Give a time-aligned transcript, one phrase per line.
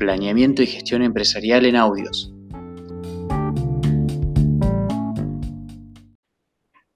[0.00, 2.32] Planeamiento y Gestión Empresarial en Audios.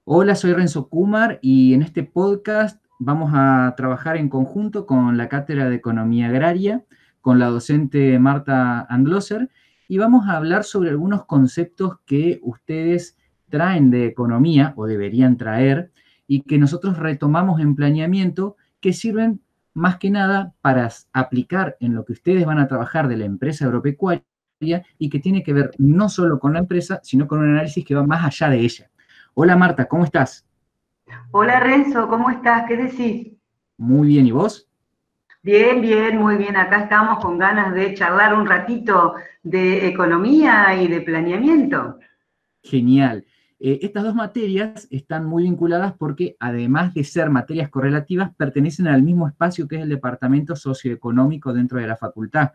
[0.05, 5.29] Hola, soy Renzo Kumar y en este podcast vamos a trabajar en conjunto con la
[5.29, 6.87] Cátedra de Economía Agraria,
[7.21, 9.51] con la docente Marta Andloser,
[9.87, 13.19] y vamos a hablar sobre algunos conceptos que ustedes
[13.51, 15.93] traen de economía o deberían traer
[16.27, 19.43] y que nosotros retomamos en planeamiento que sirven
[19.75, 23.67] más que nada para aplicar en lo que ustedes van a trabajar de la empresa
[23.67, 24.25] agropecuaria
[24.99, 27.95] y que tiene que ver no solo con la empresa, sino con un análisis que
[27.95, 28.91] va más allá de ella.
[29.35, 30.47] Hola Marta, ¿cómo estás?
[31.33, 32.65] Hola Renzo, ¿cómo estás?
[32.67, 33.33] ¿Qué decís?
[33.77, 34.69] Muy bien, ¿y vos?
[35.43, 36.57] Bien, bien, muy bien.
[36.57, 41.99] Acá estamos con ganas de charlar un ratito de economía y de planeamiento.
[42.63, 43.27] Genial.
[43.61, 49.03] Eh, estas dos materias están muy vinculadas porque, además de ser materias correlativas, pertenecen al
[49.03, 52.53] mismo espacio que es el departamento socioeconómico dentro de la facultad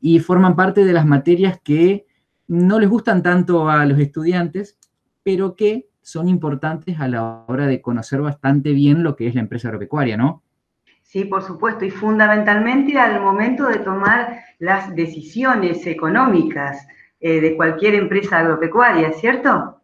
[0.00, 2.06] y forman parte de las materias que
[2.48, 4.76] no les gustan tanto a los estudiantes,
[5.22, 9.42] pero que son importantes a la hora de conocer bastante bien lo que es la
[9.42, 10.42] empresa agropecuaria, ¿no?
[11.02, 16.86] Sí, por supuesto, y fundamentalmente al momento de tomar las decisiones económicas
[17.20, 19.79] eh, de cualquier empresa agropecuaria, ¿cierto?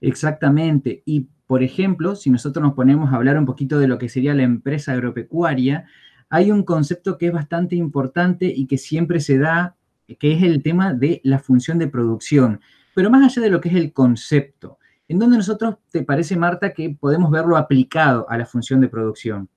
[0.00, 1.02] Exactamente.
[1.04, 4.34] Y, por ejemplo, si nosotros nos ponemos a hablar un poquito de lo que sería
[4.34, 5.86] la empresa agropecuaria,
[6.30, 9.76] hay un concepto que es bastante importante y que siempre se da,
[10.18, 12.60] que es el tema de la función de producción.
[12.94, 16.72] Pero más allá de lo que es el concepto, ¿en dónde nosotros, te parece, Marta,
[16.72, 19.48] que podemos verlo aplicado a la función de producción?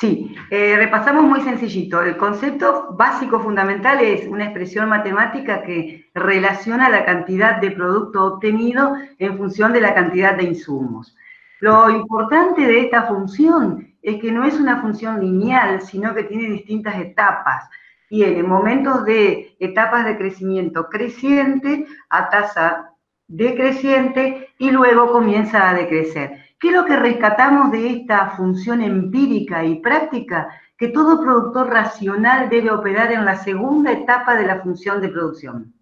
[0.00, 2.02] Sí, eh, repasamos muy sencillito.
[2.02, 8.96] El concepto básico fundamental es una expresión matemática que relaciona la cantidad de producto obtenido
[9.18, 11.14] en función de la cantidad de insumos.
[11.60, 16.48] Lo importante de esta función es que no es una función lineal, sino que tiene
[16.48, 17.68] distintas etapas.
[18.08, 22.92] Tiene momentos de etapas de crecimiento creciente a tasa
[23.28, 26.42] decreciente y luego comienza a decrecer.
[26.62, 30.48] ¿Qué es lo que rescatamos de esta función empírica y práctica?
[30.78, 35.74] Que todo productor racional debe operar en la segunda etapa de la función de producción.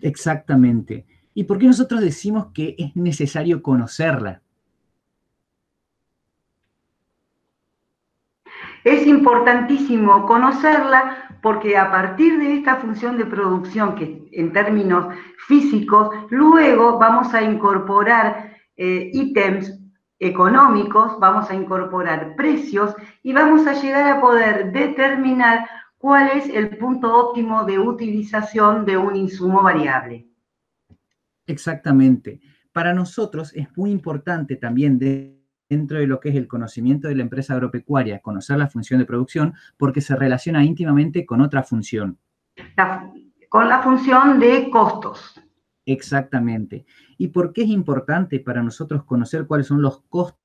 [0.00, 1.06] Exactamente.
[1.34, 4.42] ¿Y por qué nosotros decimos que es necesario conocerla?
[8.84, 15.12] Es importantísimo conocerla porque a partir de esta función de producción, que en términos
[15.48, 19.78] físicos, luego vamos a incorporar eh, ítems
[20.18, 25.68] económicos, vamos a incorporar precios y vamos a llegar a poder determinar
[25.98, 30.26] cuál es el punto óptimo de utilización de un insumo variable.
[31.46, 32.40] Exactamente.
[32.72, 34.98] Para nosotros es muy importante también
[35.68, 39.04] dentro de lo que es el conocimiento de la empresa agropecuaria, conocer la función de
[39.04, 42.16] producción, porque se relaciona íntimamente con otra función.
[43.50, 45.38] con la función de costos.
[45.92, 46.86] Exactamente.
[47.18, 50.38] ¿Y por qué es importante para nosotros conocer cuáles son los costos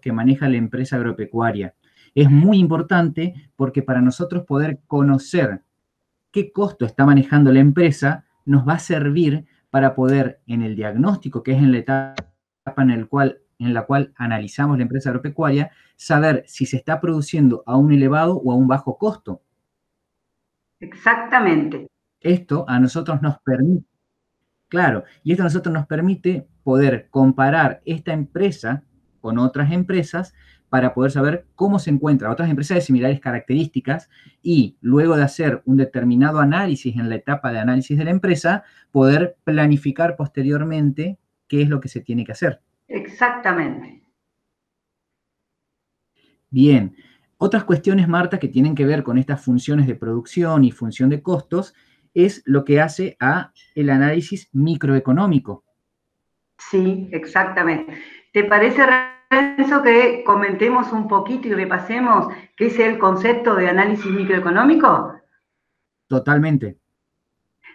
[0.00, 1.74] que maneja la empresa agropecuaria?
[2.14, 5.62] Es muy importante porque para nosotros poder conocer
[6.30, 11.42] qué costo está manejando la empresa nos va a servir para poder en el diagnóstico,
[11.42, 12.14] que es en la etapa
[12.76, 13.08] en,
[13.58, 18.36] en la cual analizamos la empresa agropecuaria, saber si se está produciendo a un elevado
[18.36, 19.42] o a un bajo costo.
[20.78, 21.88] Exactamente.
[22.20, 23.86] Esto a nosotros nos permite,
[24.68, 28.82] claro, y esto a nosotros nos permite poder comparar esta empresa
[29.20, 30.34] con otras empresas
[30.68, 34.10] para poder saber cómo se encuentran otras empresas de similares características
[34.42, 38.64] y luego de hacer un determinado análisis en la etapa de análisis de la empresa,
[38.90, 42.60] poder planificar posteriormente qué es lo que se tiene que hacer.
[42.86, 44.02] Exactamente.
[46.50, 46.96] Bien,
[47.36, 51.22] otras cuestiones, Marta, que tienen que ver con estas funciones de producción y función de
[51.22, 51.74] costos,
[52.26, 55.64] es lo que hace a el análisis microeconómico.
[56.58, 57.96] Sí, exactamente.
[58.32, 58.82] ¿Te parece,
[59.30, 65.14] Renzo, que comentemos un poquito y repasemos qué es el concepto de análisis microeconómico?
[66.08, 66.78] Totalmente.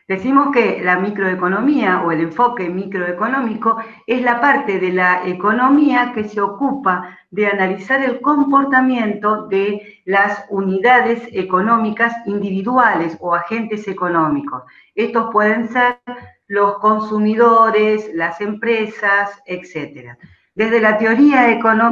[0.05, 6.25] Decimos que la microeconomía o el enfoque microeconómico es la parte de la economía que
[6.25, 14.63] se ocupa de analizar el comportamiento de las unidades económicas individuales o agentes económicos.
[14.93, 15.99] Estos pueden ser
[16.47, 20.17] los consumidores, las empresas, etc.
[20.53, 21.47] Desde la teoría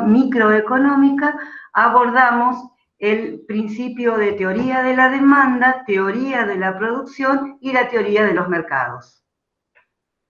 [0.05, 1.39] microeconómica
[1.71, 2.57] abordamos
[3.01, 8.36] el principio de teoría de la demanda, teoría de la producción y la teoría de
[8.36, 9.24] los mercados.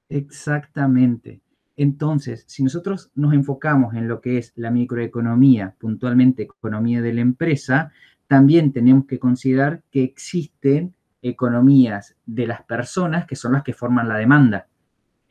[0.07, 1.41] Exactamente.
[1.75, 7.21] Entonces, si nosotros nos enfocamos en lo que es la microeconomía, puntualmente economía de la
[7.21, 7.91] empresa,
[8.27, 14.07] también tenemos que considerar que existen economías de las personas que son las que forman
[14.07, 14.67] la demanda.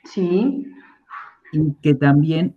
[0.05, 0.67] Sí.
[1.53, 2.55] Y que también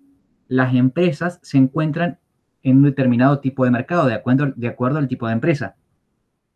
[0.49, 2.19] las empresas se encuentran
[2.63, 5.75] en un determinado tipo de mercado, de acuerdo, al tipo de empresa.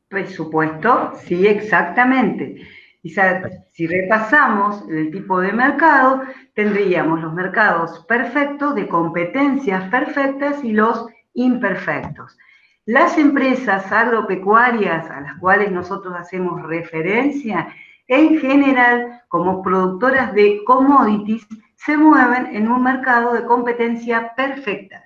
[0.08, 2.66] Presupuesto, sí, exactamente.
[3.04, 6.24] Y si repasamos el tipo de mercado,
[6.54, 12.38] tendríamos los mercados perfectos, de competencias perfectas y los imperfectos.
[12.86, 17.68] Las empresas agropecuarias a las cuales nosotros hacemos referencia,
[18.08, 21.46] en general, como productoras de commodities,
[21.76, 25.04] se mueven en un mercado de competencia perfecta.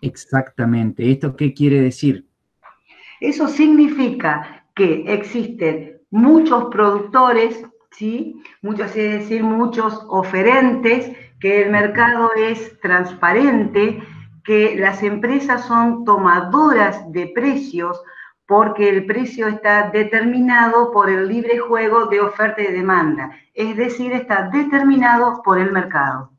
[0.00, 1.10] Exactamente.
[1.10, 2.26] ¿Esto qué quiere decir?
[3.20, 8.42] Eso significa que existen muchos productores, ¿sí?
[8.62, 11.10] Muchos, es decir, muchos oferentes,
[11.40, 14.02] que el mercado es transparente,
[14.44, 18.02] que las empresas son tomadoras de precios
[18.46, 24.12] porque el precio está determinado por el libre juego de oferta y demanda, es decir,
[24.12, 26.30] está determinado por el mercado.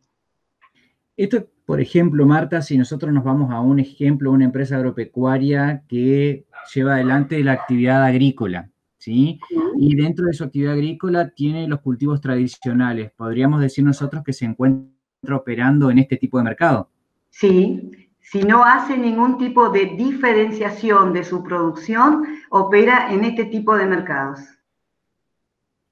[1.18, 6.46] Esto, por ejemplo, Marta, si nosotros nos vamos a un ejemplo, una empresa agropecuaria que
[6.74, 8.70] lleva adelante la actividad agrícola,
[9.00, 9.40] ¿sí?
[9.78, 13.12] Y dentro de su actividad agrícola tiene los cultivos tradicionales.
[13.18, 16.92] Podríamos decir nosotros que se encuentra operando en este tipo de mercado.
[17.32, 23.76] Sí, si no hace ningún tipo de diferenciación de su producción, opera en este tipo
[23.76, 24.40] de mercados.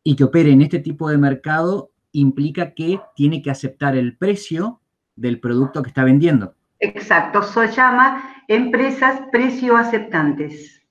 [0.03, 4.81] Y que opere en este tipo de mercado implica que tiene que aceptar el precio
[5.15, 6.56] del producto que está vendiendo.
[6.80, 10.81] Exacto, se llama empresas precio aceptantes.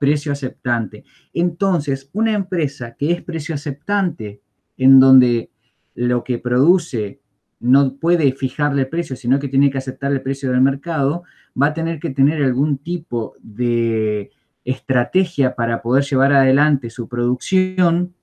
[0.00, 1.04] Precio aceptante.
[1.32, 4.40] Entonces, una empresa que es precio aceptante,
[4.76, 5.50] en donde
[5.94, 7.20] lo que produce
[7.60, 11.22] no puede fijarle el precio, sino que tiene que aceptar el precio del mercado,
[11.60, 14.30] va a tener que tener algún tipo de
[14.64, 18.14] estrategia para poder llevar adelante su producción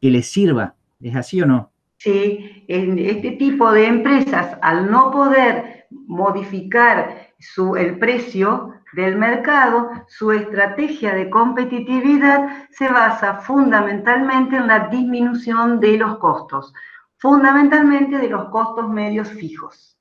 [0.00, 0.74] que le sirva.
[1.00, 1.72] ¿Es así o no?
[2.00, 9.90] Sí, en este tipo de empresas, al no poder modificar su, el precio del mercado,
[10.08, 16.72] su estrategia de competitividad se basa fundamentalmente en la disminución de los costos
[17.20, 19.98] fundamentalmente de los costos medios fijos.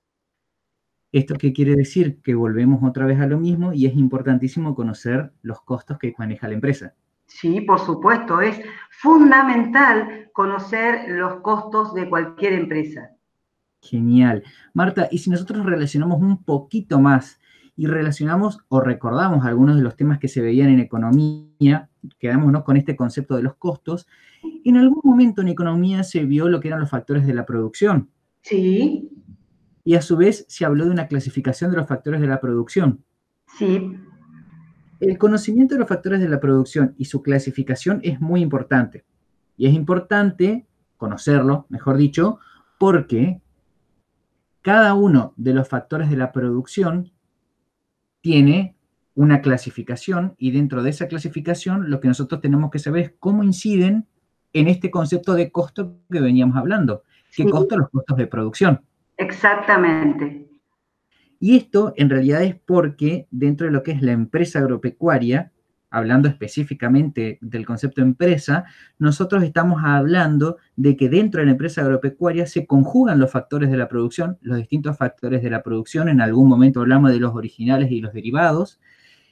[1.12, 2.22] ¿Esto qué quiere decir?
[2.22, 6.48] Que volvemos otra vez a lo mismo y es importantísimo conocer los costos que maneja
[6.48, 6.96] la empresa.
[7.30, 8.60] Sí, por supuesto, es
[8.90, 13.12] fundamental conocer los costos de cualquier empresa.
[13.82, 14.44] Genial.
[14.74, 17.40] Marta, y si nosotros relacionamos un poquito más
[17.78, 22.76] y relacionamos o recordamos algunos de los temas que se veían en economía, quedámonos con
[22.76, 24.08] este concepto de los costos,
[24.66, 28.10] en algún momento en economía se vio lo que eran los factores de la producción.
[28.42, 29.10] Sí.
[29.86, 33.04] Y a su vez se habló de una clasificación de los factores de la producción.
[33.58, 33.96] Sí.
[35.00, 39.06] El conocimiento de los factores de la producción y su clasificación es muy importante.
[39.56, 40.68] Y es importante
[40.98, 42.40] conocerlo, mejor dicho,
[42.78, 43.42] porque
[44.62, 47.12] cada uno de los factores de la producción
[48.22, 48.76] tiene
[49.16, 53.44] una clasificación y dentro de esa clasificación lo que nosotros tenemos que saber es cómo
[53.44, 54.08] inciden
[54.54, 57.04] en este concepto de costo que veníamos hablando.
[57.36, 57.78] ¿Qué costo?
[57.78, 58.82] Los costos de producción.
[59.18, 60.49] Exactamente.
[61.40, 65.52] Y esto en realidad es porque dentro de lo que es la empresa agropecuaria,
[65.90, 68.66] hablando específicamente del concepto empresa,
[69.00, 73.78] nosotros estamos hablando de que dentro de la empresa agropecuaria se conjugan los factores de
[73.78, 77.92] la producción, los distintos factores de la producción, en algún momento hablamos de los originales
[77.92, 78.80] y los derivados,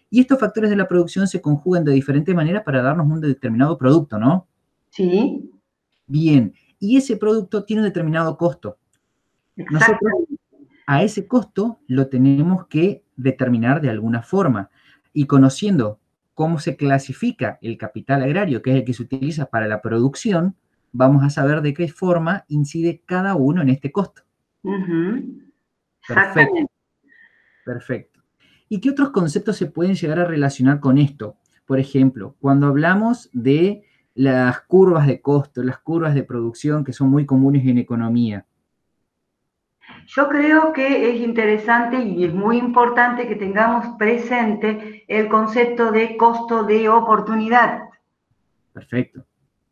[0.10, 3.77] y estos factores de la producción se conjugan de diferentes maneras para darnos un determinado
[3.77, 4.48] producto, ¿no?
[4.89, 5.51] Sí.
[6.08, 8.77] Bien, y ese producto tiene un determinado costo.
[9.55, 10.13] Nosotros
[10.88, 14.70] a ese costo lo tenemos que determinar de alguna forma.
[15.13, 16.00] Y conociendo
[16.34, 20.56] cómo se clasifica el capital agrario, que es el que se utiliza para la producción,
[20.94, 24.24] vamos a saber de qué forma incide cada uno en este costo.
[26.08, 26.72] Perfecto.
[27.65, 28.22] Perfecto.
[28.70, 31.38] ¿Y qué otros conceptos se pueden llegar a relacionar con esto?
[31.65, 33.84] Por ejemplo, cuando hablamos de
[34.15, 38.46] las curvas de costo, las curvas de producción que son muy comunes en economía.
[40.08, 46.16] Yo creo que es interesante y es muy importante que tengamos presente el concepto de
[46.16, 47.90] costo de oportunidad.
[48.72, 49.26] Perfecto.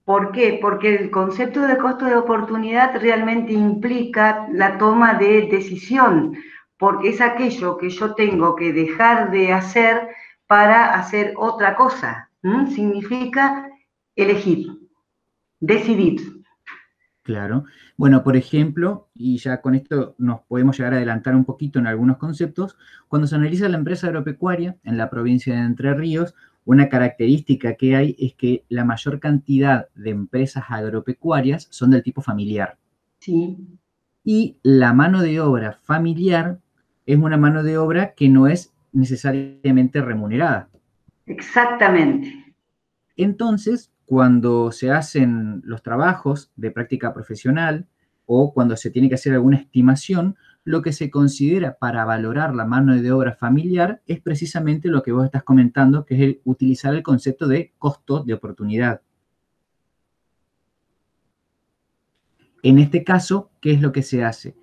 [0.03, 0.59] ¿Por qué?
[0.61, 6.35] Porque el concepto de costo de oportunidad realmente implica la toma de decisión,
[6.77, 10.09] porque es aquello que yo tengo que dejar de hacer
[10.47, 12.29] para hacer otra cosa.
[12.69, 13.69] Significa
[14.17, 14.67] elegir,
[15.61, 16.43] decidir.
[17.23, 17.63] Claro.
[17.95, 21.87] Bueno, por ejemplo, y ya con esto nos podemos llegar a adelantar un poquito en
[21.87, 26.89] algunos conceptos, cuando se analiza la empresa agropecuaria en la provincia de Entre Ríos, una
[26.89, 32.77] característica que hay es que la mayor cantidad de empresas agropecuarias son del tipo familiar.
[33.19, 33.57] Sí.
[34.23, 36.59] Y la mano de obra familiar
[37.05, 40.69] es una mano de obra que no es necesariamente remunerada.
[41.27, 42.55] Exactamente.
[43.15, 47.87] Entonces, cuando se hacen los trabajos de práctica profesional
[48.25, 52.65] o cuando se tiene que hacer alguna estimación, lo que se considera para valorar la
[52.65, 56.93] mano de obra familiar es precisamente lo que vos estás comentando, que es el utilizar
[56.95, 59.01] el concepto de costo de oportunidad.
[62.63, 64.55] En este caso, ¿qué es lo que se hace?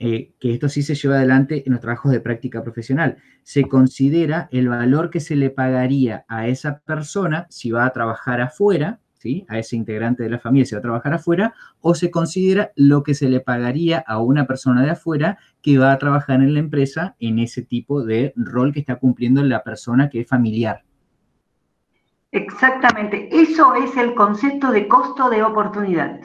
[0.00, 3.18] Eh, que esto sí se lleva adelante en los trabajos de práctica profesional.
[3.44, 8.40] Se considera el valor que se le pagaría a esa persona si va a trabajar
[8.40, 9.46] afuera, ¿sí?
[9.48, 13.02] a ese integrante de la familia si va a trabajar afuera, o se considera lo
[13.02, 16.60] que se le pagaría a una persona de afuera que va a trabajar en la
[16.60, 20.84] empresa en ese tipo de rol que está cumpliendo la persona que es familiar.
[22.32, 26.20] Exactamente, eso es el concepto de costo de oportunidad.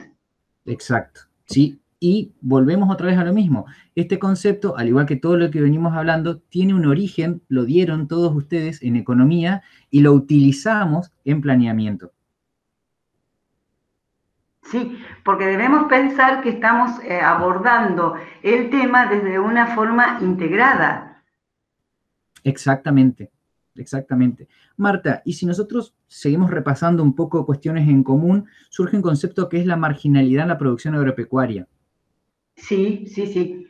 [0.66, 3.64] Exacto, sí, y volvemos otra vez a lo mismo.
[3.94, 8.08] Este concepto, al igual que todo lo que venimos hablando, tiene un origen, lo dieron
[8.08, 12.12] todos ustedes en economía y lo utilizamos en planeamiento.
[14.70, 21.22] Sí, porque debemos pensar que estamos eh, abordando el tema desde una forma integrada.
[22.44, 23.30] Exactamente,
[23.74, 24.48] exactamente.
[24.76, 29.58] Marta, y si nosotros seguimos repasando un poco cuestiones en común, surge un concepto que
[29.58, 31.66] es la marginalidad en la producción agropecuaria.
[32.54, 33.66] Sí, sí, sí.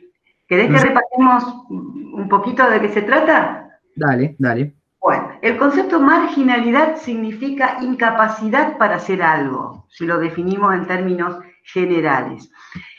[0.47, 3.79] ¿Querés que repasemos un poquito de qué se trata?
[3.95, 4.75] Dale, dale.
[5.41, 12.51] El concepto marginalidad significa incapacidad para hacer algo, si lo definimos en términos generales.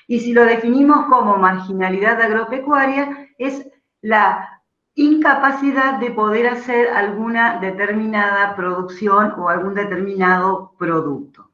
[0.09, 3.71] Y si lo definimos como marginalidad agropecuaria, es
[4.01, 4.61] la
[4.97, 11.51] incapacidad de poder hacer alguna determinada producción o algún determinado producto.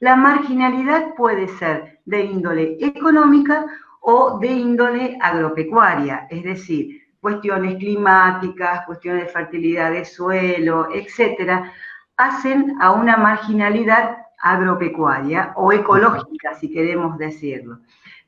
[0.00, 3.64] La marginalidad puede ser de índole económica
[4.00, 11.72] o de índole agropecuaria, es decir, cuestiones climáticas, cuestiones de fertilidad de suelo, etcétera,
[12.16, 17.78] hacen a una marginalidad agropecuaria o ecológica, si queremos decirlo.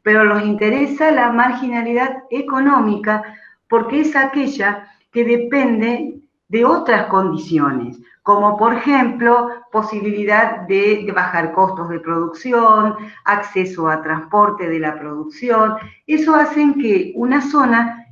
[0.02, 3.24] Pero nos interesa la marginalidad económica
[3.68, 11.88] porque es aquella que depende de otras condiciones, como por ejemplo posibilidad de, bajar costos
[11.88, 15.74] de producción, acceso a transporte de la producción.
[16.06, 18.03] Eso hace que una zona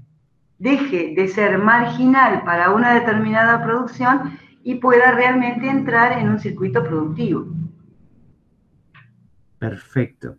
[0.62, 6.84] deje de ser marginal para una determinada producción y pueda realmente entrar en un circuito
[6.84, 7.48] productivo.
[9.58, 10.36] Perfecto,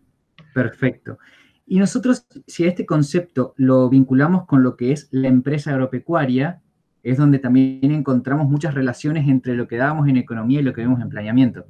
[0.53, 1.17] perfecto.
[1.65, 6.61] Y nosotros, si a este concepto lo vinculamos con lo que es la empresa agropecuaria,
[7.03, 10.81] es donde también encontramos muchas relaciones entre lo que dábamos en economía y lo que
[10.81, 11.65] vemos en planeamiento.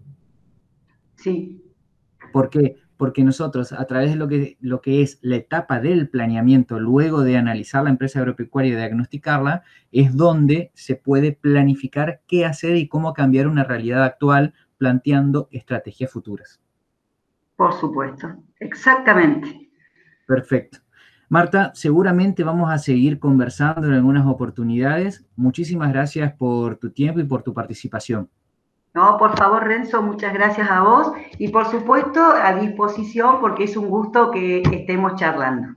[1.15, 1.63] Sí.
[2.31, 2.75] ¿Por qué?
[3.03, 7.21] Porque nosotros, a través de lo que, lo que es la etapa del planeamiento, luego
[7.21, 12.87] de analizar la empresa agropecuaria y diagnosticarla, es donde se puede planificar qué hacer y
[12.87, 16.61] cómo cambiar una realidad actual planteando estrategias futuras.
[17.57, 19.69] Por supuesto, exactamente.
[20.25, 20.77] Perfecto.
[21.27, 25.25] Marta, seguramente vamos a seguir conversando en algunas oportunidades.
[25.35, 28.29] Muchísimas gracias por tu tiempo y por tu participación.
[28.93, 33.75] No, por favor, Renzo, muchas gracias a vos y por supuesto a disposición porque es
[33.75, 35.75] un gusto que estemos charlando.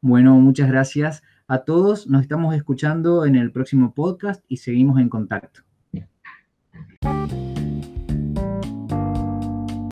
[0.00, 2.06] Bueno, muchas gracias a todos.
[2.06, 5.60] Nos estamos escuchando en el próximo podcast y seguimos en contacto.